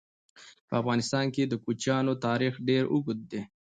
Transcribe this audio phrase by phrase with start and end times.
[0.67, 3.41] په افغانستان کې د کوچیانو تاریخ ډېر اوږد دی.